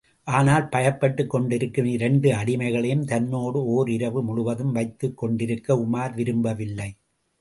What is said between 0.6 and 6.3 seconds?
பயப்பட்டுக் கொண்டிருக்கும் இரண்டு அடிமைகளையும் தன்னோடு ஓர் இரவு முழுவதும் வைத்துக் கொண்டிருக்க உமார்